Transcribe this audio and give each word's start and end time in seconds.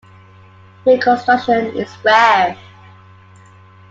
New 0.83 0.99
construction 0.99 1.77
is 1.77 1.95
rare. 2.03 2.57